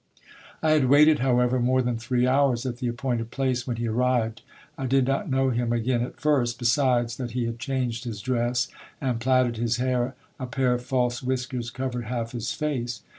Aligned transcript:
I 0.63 0.71
had 0.71 0.85
waited, 0.89 1.19
however, 1.19 1.59
more 1.59 1.83
than 1.83 1.95
three 1.99 2.25
hours 2.25 2.65
at 2.65 2.77
the 2.77 2.87
appointed 2.87 3.29
place, 3.29 3.67
when 3.67 3.75
he 3.77 3.87
arrived. 3.87 4.41
I 4.75 4.87
did 4.87 5.05
not 5.05 5.29
know 5.29 5.51
him 5.51 5.71
again 5.71 6.01
at 6.01 6.19
first. 6.19 6.57
Besides 6.57 7.17
that 7.17 7.33
he 7.37 7.45
had 7.45 7.59
changed 7.59 8.05
his 8.05 8.19
dress 8.19 8.67
and 8.99 9.19
platted 9.19 9.57
his 9.57 9.75
hair, 9.77 10.15
a 10.39 10.47
pair 10.47 10.73
of 10.73 10.83
false 10.83 11.21
whiskers 11.21 11.69
covered 11.69 12.05
half 12.05 12.31
his 12.31 12.51
face. 12.51 13.03